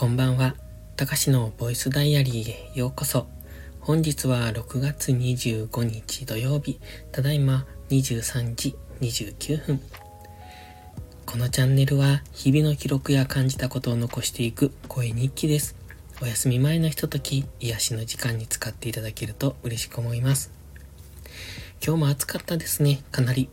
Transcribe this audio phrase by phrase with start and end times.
[0.00, 0.54] こんばんは。
[0.96, 3.26] たかしのボイスダイアリーへようこそ。
[3.80, 6.80] 本日は6月25日土曜日、
[7.12, 9.80] ただいま23時29分。
[11.26, 15.76] このチャンネルは日々の記録や感じたことを残していく声日記です。
[16.22, 20.50] お休み前のひととき、癒しの時間に使っていただけると嬉しく思います。
[21.84, 23.50] 今日も暑かったですね、かなり。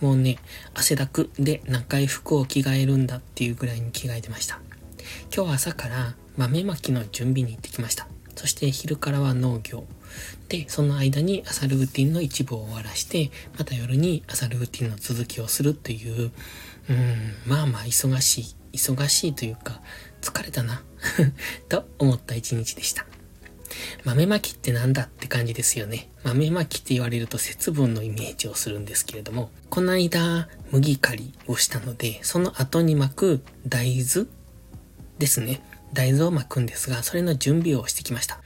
[0.00, 0.38] もうね、
[0.72, 4.58] 汗だくで何回服を着替えるんだっていうぐらいに着替えてました。
[5.34, 8.06] 今日朝から豆まきの準備に行ってきました。
[8.34, 9.84] そして昼からは農業。
[10.48, 16.32] で、その間に朝ルーティンの一部を終わらして、また夜に朝ルーティンの続きをするという、
[16.88, 19.80] うーん、まあまあ忙しい、忙しいというか、
[20.20, 20.82] 疲れたな
[21.68, 23.06] と思った一日でした。
[24.04, 26.10] 豆まきってなんだって感じですよね。
[26.24, 34.28] 豆まきって言われると節分のイメージをするんですけれども、この間麦刈りをしたので、その後に巻く大豆
[35.22, 35.62] ですね。
[35.92, 38.40] 大豆を巻くんですが、それの準備をしてきました。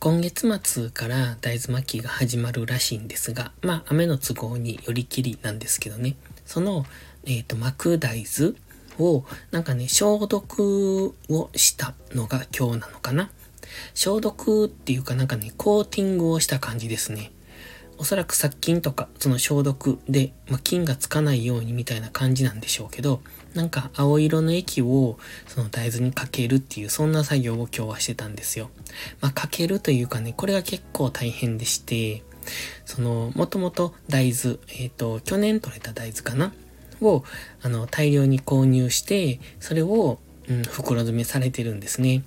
[0.00, 6.86] 今月末から大豆巻きが始まるらしいんですが、まあ雨の都合によりきりなんですけどね、その、
[7.24, 8.54] えっ、ー、と、巻く大豆
[8.98, 13.30] を、なんかね、消毒をしたのが今日なのかな。
[13.94, 17.30] 消毒っていうかなんかね、コーティングをした感じですね。
[17.98, 23.20] おそらく殺菌とか、その消毒で、まあ、菌がつかないようにみたいな感じなんでしょうけど、
[23.54, 25.18] なんか青色の液を
[25.48, 28.70] その大豆にかけるっていう、そんな作業を今日はしてたんですよ。
[29.20, 32.22] まあ、かけるというかね、これが結構大変でして、
[32.84, 36.52] その、もともと大豆、えっ、ー、と、去年取れた大豆かな？
[37.00, 37.24] を、
[37.62, 40.18] あの、大量に購入して、それを、
[40.48, 42.22] うん、袋詰めされてるんですね。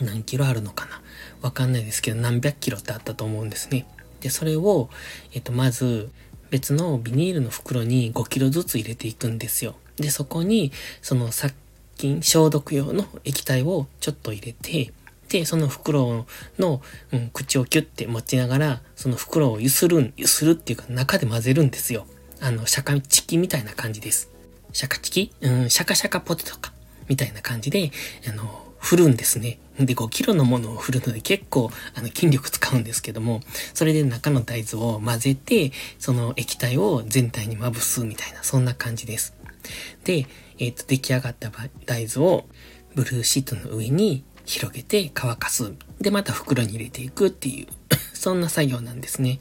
[0.00, 1.00] 何キロあるのかな？
[1.40, 3.86] わかんないですけど、何百キロってあったと思うんですね。
[4.22, 4.88] で、それを、
[5.34, 6.10] えっと、まず、
[6.50, 9.74] 別のビニールの袋に5キロずつ入れていくんですよ。
[9.96, 11.54] で、そこに、その殺
[11.96, 14.92] 菌、消毒用の液体をちょっと入れて、
[15.28, 16.26] で、その袋
[16.58, 16.82] の、
[17.12, 22.06] うん、口をキュッて持ちながら、その袋をゆするん、ゆするっていうか中で混ぜるんですよ。
[22.40, 24.30] あの、シャカチキみたいな感じです。
[24.72, 25.32] シャカチキ？
[25.40, 26.72] うん、シャカシャカポテトか。
[27.08, 27.90] みたいな感じで、
[28.28, 29.58] あの、振るんですね。
[29.78, 33.40] で、5キロのものを振るので結構、あの、筋力使うんですけども、
[33.72, 39.34] それで中の大豆を混ぜて、その液体を全体にまぶすみたいな、そんな感じです。
[40.04, 40.26] で、
[40.58, 41.50] えっ、ー、と、出来上がった
[41.86, 42.44] 大豆を、
[42.94, 45.72] ブルーシートの上に広げて乾かす。
[46.00, 47.68] で、また袋に入れていくっていう
[48.12, 49.38] そんな作業なんですね。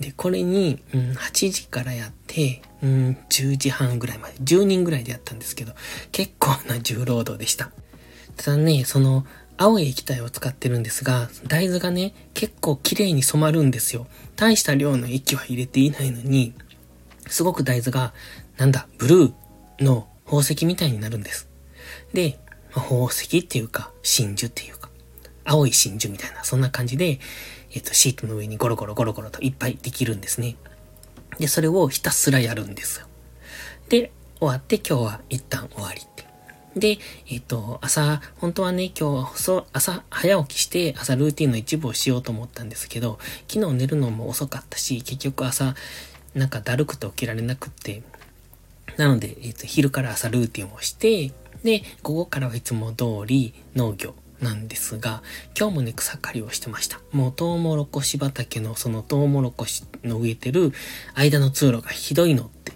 [0.00, 5.74] で、これに、うん、8時からやって、うん、10時半ぐらいまで、10人ぐらいでやったんですけど、
[6.10, 7.70] 結構な重労働でした。
[8.36, 9.26] ただね、その、
[9.56, 14.06] 青い液体を使ってるんですが、大豆がね、結構綺麗に染まるんですよ。
[14.36, 16.54] 大した量の液は入れていないのに、
[17.26, 18.14] すごく大豆が、
[18.56, 19.32] なんだ、ブルー
[19.80, 21.48] の宝石みたいになるんです。
[22.14, 22.38] で、
[22.74, 24.88] まあ、宝石っていうか、真珠っていうか、
[25.44, 27.20] 青い真珠みたいな、そんな感じで、
[27.72, 30.56] えっ、と、シートの上にゴロゴロゴロゴロといっぱいできるんですね。
[31.38, 33.06] で、それをひたすらやるんですよ。
[33.88, 36.00] で、終わって今日は一旦終わり。
[36.76, 36.98] で、
[37.28, 45.74] えっ、と、朝、本当はね、今日、そ、朝、早起きして、朝ルーティンの一部をしようと思ったんですけど、昨日寝るのも遅かったし、結局朝、
[46.34, 48.02] なんかだるくて起きられなくって、
[48.96, 51.32] なので、えっ、と、昼から朝ルーティンをして、
[51.64, 55.22] で、午後からはいつも通り農業なんですが、
[55.58, 57.00] 今日もね、草刈りをしてました。
[57.12, 60.72] もうトウモロコシ畑のそのトウモロコシの植えてる
[61.14, 62.72] 間の通路がひどいのって、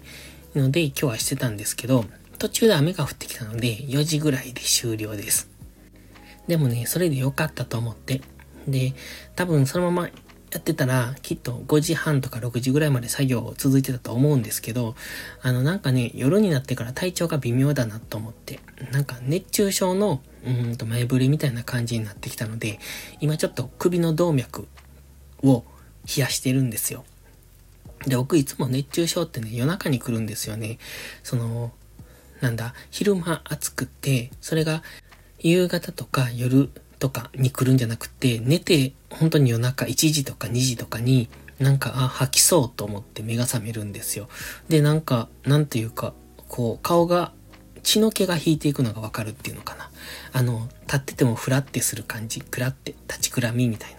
[0.59, 2.05] ので今日はしてたんですけど、
[2.37, 5.49] 途中で雨が降ってきたので、4時ぐらいで終了です。
[6.47, 8.21] でもね、それで良かったと思って。
[8.67, 8.93] で、
[9.35, 10.09] 多分そのまま
[10.55, 14.95] やってたら、きっと5時半とか6時ぐらいまで作業続いてたと思うんですけど、
[15.41, 18.59] あのなんかね、夜になってから体調が微妙だなと思って、
[18.91, 22.79] なんか熱中症の、うんと前触れみたいな感じになってきたので、
[23.19, 24.67] 今ちょっと首の動脈
[25.43, 25.65] を
[26.05, 27.03] 冷やしてるんですよ。
[28.07, 30.77] で、僕いつも熱中症ってね、夜中に来るんですよね。
[31.23, 31.73] その、
[32.45, 34.83] なんだ、昼間暑くて、それが
[35.39, 36.69] 夕方とか夜
[36.99, 41.27] とかに来るんじゃなくて、寝て本当に夜中1時とか2時とかに
[41.57, 44.27] なんか、あ、吐きそうと思って目が覚めるんですよ。
[44.69, 46.13] で、なんか、なんていうか、
[46.49, 47.31] こう、顔が、
[47.81, 49.89] 血の気が引いていくのがわかるっていうのかな。
[50.33, 53.95] あの、立っててもふらってする感じ、くらって、立ちくらみみたい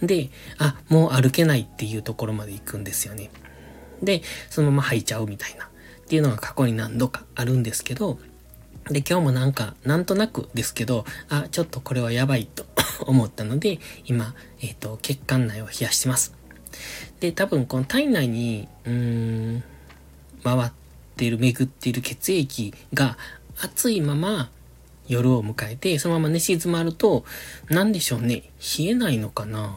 [0.00, 0.06] な。
[0.06, 3.30] で、あ、もう歩けないっていうところまで行くんですよね。
[4.02, 5.68] で、そのまま吐いちゃうみたいな。
[6.04, 8.18] っていうのが過去に何度かあるんですけど、
[8.90, 12.66] で、今日もなんか、なんとなくですけど、あ、ちょっとこれはやばいと
[13.06, 16.34] 思ったので、今、えっ、ー、と、血管内を冷やしてます。
[17.20, 18.92] で、多分この体内に、うー
[19.58, 19.64] ん、
[20.42, 20.72] 回っ
[21.16, 23.16] ている、巡っている血液が
[23.60, 24.50] 熱いまま、
[25.08, 27.24] 夜を迎えて、そのまま寝静まると、
[27.68, 29.76] なんでしょうね、冷えないのかな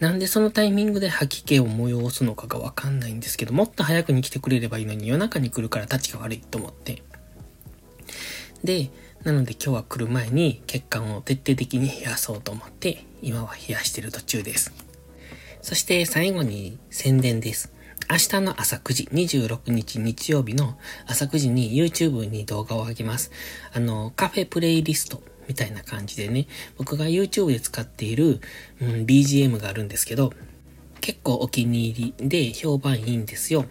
[0.00, 7.02] なんでそのタイミングで吐き気を催すのかがわかんないんですけど、もっと早くに来てくれればいいのに夜中に来るから立ちが悪いと思って。
[8.64, 8.90] で、
[9.24, 14.72] なので今日は来る前に血管を徹底的に冷やそうと思って、今は冷やしてる途中です。
[15.60, 17.70] そして最後に宣伝です。
[18.10, 23.30] 明日の朝9時、26日日曜日の朝9時に YouTube に動画を上げます。
[23.74, 26.46] あの、カフェプレイリストみたいな感じでね、
[26.78, 28.40] 僕が YouTube で使っている、
[28.80, 30.32] うん、BGM があるんですけど、
[31.00, 33.64] 結構お気に入りで評判いいんですよ。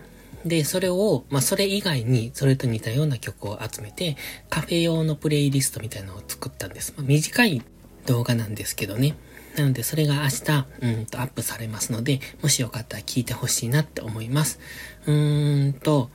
[0.44, 4.18] で、それを、まあ、それ以外に、それと似たような曲を集めて、
[4.50, 6.94] カフェ用のプレイリストみたいなのを作ったんです。
[6.98, 7.62] まあ、短い
[8.06, 9.16] 動画なんですけどね。
[9.56, 14.60] なので、それが明日、うんとアップされますので、もしよかったら聞いてほしいなって思います。
[15.06, 16.10] うーんと、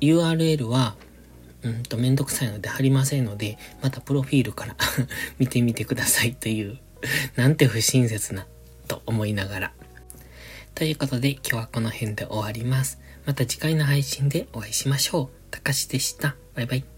[0.00, 0.94] URL は、
[1.66, 4.76] うんとめんどくさいので貼りませんので、またプロフィールから
[5.38, 6.78] 見てみてくださいという、
[7.34, 8.46] なんて不親切な、
[8.86, 9.72] と思いながら。
[10.74, 13.00] ということで、今日はこの辺で終わります。
[13.24, 15.50] また次回の配信でお会いしましょう。
[15.50, 16.36] たかしでした。
[16.54, 16.95] バイバイ。